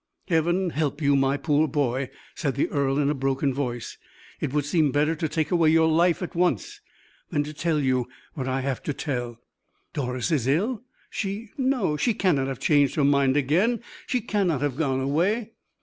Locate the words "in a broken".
2.97-3.53